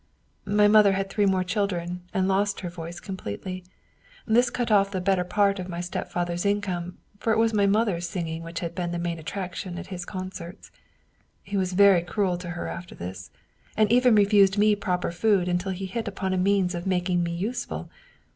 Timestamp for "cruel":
12.01-12.39